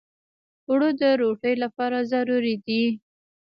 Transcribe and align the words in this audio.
اوړه 0.67 0.89
د 1.01 1.03
روتۍ 1.21 1.53
لپاره 1.63 1.97
ضروري 2.11 2.55
دي 2.65 2.83